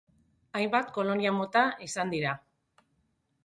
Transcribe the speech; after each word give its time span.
Hainbat 0.59 0.89
kolonia 0.95 1.35
mota 1.41 1.65
izan 1.91 2.17
dira. 2.17 2.35